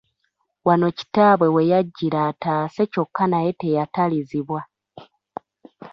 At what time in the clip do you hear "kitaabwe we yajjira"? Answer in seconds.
0.97-2.19